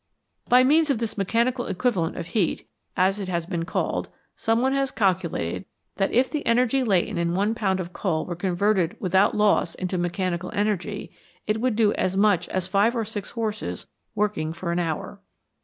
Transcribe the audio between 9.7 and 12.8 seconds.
into mechanical energy, it would do as much as